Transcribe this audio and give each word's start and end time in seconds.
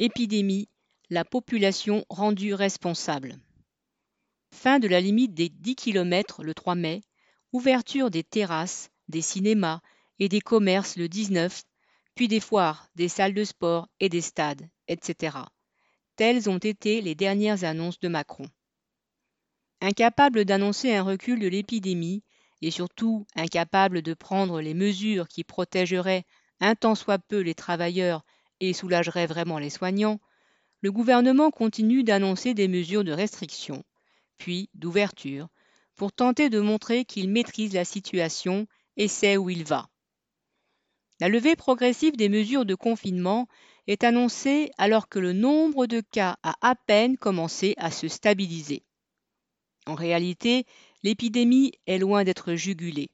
Épidémie, 0.00 0.68
la 1.08 1.24
population 1.24 2.04
rendue 2.10 2.52
responsable. 2.52 3.38
Fin 4.50 4.80
de 4.80 4.88
la 4.88 5.00
limite 5.00 5.34
des 5.34 5.48
10 5.48 5.76
km 5.76 6.42
le 6.42 6.52
3 6.52 6.74
mai, 6.74 7.00
ouverture 7.52 8.10
des 8.10 8.24
terrasses, 8.24 8.90
des 9.06 9.22
cinémas 9.22 9.80
et 10.18 10.28
des 10.28 10.40
commerces 10.40 10.96
le 10.96 11.08
19, 11.08 11.62
puis 12.16 12.26
des 12.26 12.40
foires, 12.40 12.88
des 12.96 13.06
salles 13.06 13.34
de 13.34 13.44
sport 13.44 13.88
et 14.00 14.08
des 14.08 14.20
stades, 14.20 14.68
etc. 14.88 15.38
Telles 16.16 16.50
ont 16.50 16.58
été 16.58 17.00
les 17.00 17.14
dernières 17.14 17.62
annonces 17.62 18.00
de 18.00 18.08
Macron. 18.08 18.48
Incapable 19.80 20.44
d'annoncer 20.44 20.92
un 20.92 21.04
recul 21.04 21.38
de 21.38 21.46
l'épidémie 21.46 22.24
et 22.62 22.72
surtout 22.72 23.28
incapable 23.36 24.02
de 24.02 24.14
prendre 24.14 24.60
les 24.60 24.74
mesures 24.74 25.28
qui 25.28 25.44
protégeraient 25.44 26.24
un 26.58 26.74
tant 26.74 26.96
soit 26.96 27.20
peu 27.20 27.38
les 27.38 27.54
travailleurs 27.54 28.24
et 28.60 28.72
soulageraient 28.72 29.26
vraiment 29.26 29.58
les 29.58 29.70
soignants, 29.70 30.20
le 30.80 30.92
gouvernement 30.92 31.50
continue 31.50 32.04
d'annoncer 32.04 32.54
des 32.54 32.68
mesures 32.68 33.04
de 33.04 33.12
restriction, 33.12 33.84
puis 34.38 34.68
d'ouverture, 34.74 35.48
pour 35.94 36.12
tenter 36.12 36.50
de 36.50 36.60
montrer 36.60 37.04
qu'il 37.04 37.30
maîtrise 37.30 37.72
la 37.72 37.84
situation 37.84 38.66
et 38.96 39.08
sait 39.08 39.36
où 39.36 39.50
il 39.50 39.64
va. 39.64 39.88
La 41.20 41.28
levée 41.28 41.56
progressive 41.56 42.16
des 42.16 42.28
mesures 42.28 42.64
de 42.64 42.74
confinement 42.74 43.48
est 43.86 44.04
annoncée 44.04 44.72
alors 44.78 45.08
que 45.08 45.18
le 45.18 45.32
nombre 45.32 45.86
de 45.86 46.00
cas 46.00 46.36
a 46.42 46.56
à 46.60 46.74
peine 46.74 47.16
commencé 47.16 47.74
à 47.76 47.90
se 47.90 48.08
stabiliser. 48.08 48.82
En 49.86 49.94
réalité, 49.94 50.66
l'épidémie 51.02 51.72
est 51.86 51.98
loin 51.98 52.24
d'être 52.24 52.54
jugulée. 52.54 53.10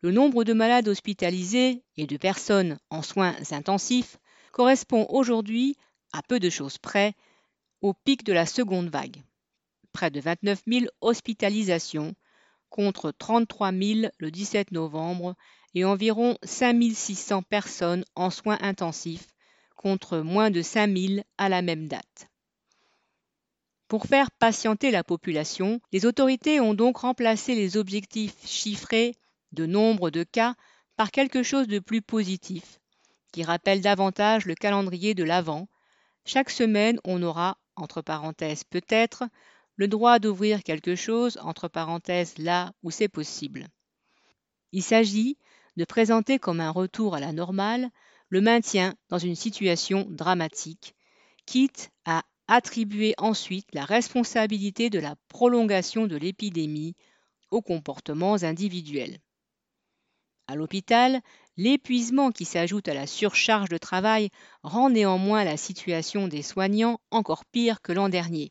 Le 0.00 0.12
nombre 0.12 0.44
de 0.44 0.54
malades 0.54 0.88
hospitalisés 0.88 1.82
et 1.96 2.06
de 2.06 2.16
personnes 2.16 2.78
en 2.88 3.02
soins 3.02 3.36
intensifs 3.50 4.18
correspond 4.52 5.06
aujourd'hui 5.08 5.76
à 6.12 6.22
peu 6.22 6.40
de 6.40 6.50
choses 6.50 6.78
près, 6.78 7.14
au 7.80 7.94
pic 7.94 8.24
de 8.24 8.32
la 8.32 8.46
seconde 8.46 8.88
vague. 8.88 9.22
Près 9.92 10.10
de 10.10 10.20
29 10.20 10.62
000 10.66 10.86
hospitalisations 11.00 12.14
contre 12.68 13.10
33 13.10 13.72
000 13.72 14.12
le 14.18 14.30
17 14.30 14.72
novembre 14.72 15.34
et 15.74 15.84
environ 15.84 16.36
5 16.42 16.80
600 16.94 17.42
personnes 17.42 18.04
en 18.14 18.30
soins 18.30 18.58
intensifs 18.60 19.28
contre 19.76 20.18
moins 20.18 20.50
de 20.50 20.62
5 20.62 20.96
000 20.96 21.22
à 21.38 21.48
la 21.48 21.62
même 21.62 21.88
date. 21.88 22.28
Pour 23.88 24.06
faire 24.06 24.30
patienter 24.30 24.90
la 24.90 25.02
population, 25.02 25.80
les 25.90 26.06
autorités 26.06 26.60
ont 26.60 26.74
donc 26.74 26.98
remplacé 26.98 27.54
les 27.54 27.76
objectifs 27.76 28.46
chiffrés 28.46 29.16
de 29.52 29.66
nombre 29.66 30.10
de 30.10 30.22
cas 30.22 30.54
par 30.96 31.10
quelque 31.10 31.42
chose 31.42 31.66
de 31.66 31.78
plus 31.78 32.02
positif, 32.02 32.79
qui 33.32 33.44
rappelle 33.44 33.80
davantage 33.80 34.46
le 34.46 34.54
calendrier 34.54 35.14
de 35.14 35.24
l'Avent, 35.24 35.68
chaque 36.24 36.50
semaine, 36.50 37.00
on 37.04 37.22
aura, 37.22 37.58
entre 37.76 38.02
parenthèses 38.02 38.64
peut-être, 38.64 39.24
le 39.76 39.88
droit 39.88 40.18
d'ouvrir 40.18 40.62
quelque 40.62 40.94
chose, 40.94 41.38
entre 41.42 41.68
parenthèses 41.68 42.36
là 42.38 42.72
où 42.82 42.90
c'est 42.90 43.08
possible. 43.08 43.68
Il 44.72 44.82
s'agit 44.82 45.38
de 45.76 45.84
présenter 45.84 46.38
comme 46.38 46.60
un 46.60 46.70
retour 46.70 47.14
à 47.14 47.20
la 47.20 47.32
normale 47.32 47.90
le 48.28 48.40
maintien 48.40 48.94
dans 49.08 49.18
une 49.18 49.34
situation 49.34 50.06
dramatique, 50.08 50.94
quitte 51.46 51.90
à 52.04 52.22
attribuer 52.46 53.14
ensuite 53.18 53.68
la 53.72 53.84
responsabilité 53.84 54.90
de 54.90 54.98
la 54.98 55.16
prolongation 55.28 56.06
de 56.06 56.16
l'épidémie 56.16 56.94
aux 57.50 57.62
comportements 57.62 58.42
individuels. 58.42 59.18
À 60.46 60.56
l'hôpital, 60.56 61.20
l'épuisement 61.60 62.30
qui 62.30 62.46
s'ajoute 62.46 62.88
à 62.88 62.94
la 62.94 63.06
surcharge 63.06 63.68
de 63.68 63.76
travail 63.76 64.30
rend 64.62 64.88
néanmoins 64.88 65.44
la 65.44 65.58
situation 65.58 66.26
des 66.26 66.40
soignants 66.40 67.00
encore 67.10 67.44
pire 67.44 67.82
que 67.82 67.92
l'an 67.92 68.08
dernier. 68.08 68.50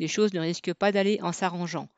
Les 0.00 0.08
choses 0.08 0.34
ne 0.34 0.40
risquent 0.40 0.74
pas 0.74 0.90
d'aller 0.90 1.20
en 1.22 1.30
s'arrangeant, 1.30 1.88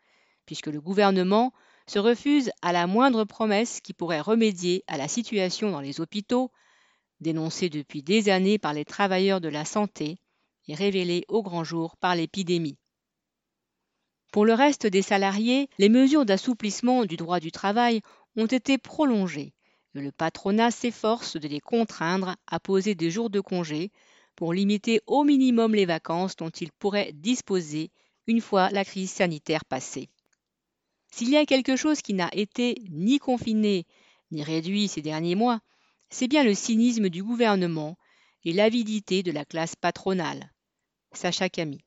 puisque 0.45 0.67
le 0.67 0.83
gouvernement 0.83 1.55
se 1.87 1.99
refuse 1.99 2.51
à 2.61 2.73
la 2.73 2.87
moindre 2.87 3.25
promesse 3.25 3.81
qui 3.81 3.95
pourrait 3.95 4.21
remédier 4.21 4.85
à 4.89 4.99
la 4.99 5.09
situation 5.09 5.71
dans 5.71 5.81
les 5.81 6.03
hôpitaux, 6.03 6.53
dénoncée 7.21 7.71
depuis 7.71 8.03
des 8.03 8.29
années 8.29 8.59
par 8.59 8.75
les 8.75 8.85
travailleurs 8.85 9.41
de 9.41 9.49
la 9.49 9.65
santé 9.65 10.19
et 10.69 10.75
révélée 10.75 11.25
au 11.29 11.43
grand 11.43 11.65
jour 11.65 11.97
par 11.97 12.15
l'épidémie. 12.15 12.77
Pour 14.33 14.45
le 14.45 14.53
reste 14.53 14.87
des 14.87 15.01
salariés, 15.01 15.71
les 15.79 15.89
mesures 15.89 16.27
d'assouplissement 16.27 17.07
du 17.07 17.17
droit 17.17 17.41
du 17.41 17.51
travail 17.51 18.03
ont 18.37 18.45
été 18.45 18.77
prolongées 18.77 19.54
le 19.95 20.13
patronat 20.13 20.71
s'efforce 20.71 21.37
de 21.37 21.49
les 21.49 21.61
contraindre 21.61 22.37
à 22.47 22.61
poser 22.61 22.95
des 22.95 23.11
jours 23.11 23.31
de 23.31 23.41
congé 23.41 23.91
pour 24.37 24.53
limiter 24.53 25.01
au 25.07 25.25
minimum 25.25 25.75
les 25.75 25.87
vacances 25.87 26.37
dont 26.37 26.51
ils 26.51 26.73
pourraient 26.73 27.13
disposer 27.13 27.91
une 28.27 28.41
fois 28.41 28.71
la 28.71 28.85
crise 28.85 29.11
sanitaire 29.11 29.65
passée. 29.65 30.09
S'il 31.13 31.31
y 31.31 31.37
a 31.37 31.47
quelque 31.47 31.77
chose 31.77 32.03
qui 32.03 32.15
n'a 32.15 32.29
été 32.33 32.83
ni 32.91 33.19
confiné 33.19 33.87
ni 34.31 34.43
réduit 34.43 34.89
ces 34.89 35.03
derniers 35.03 35.37
mois, 35.37 35.61
c'est 36.11 36.29
bien 36.29 36.43
le 36.43 36.55
cynisme 36.55 37.09
du 37.09 37.23
gouvernement 37.23 37.97
et 38.45 38.53
l'avidité 38.53 39.23
de 39.23 39.31
la 39.31 39.45
classe 39.45 39.77
patronale. 39.77 40.53
Sacha 41.13 41.49
Camille. 41.49 41.83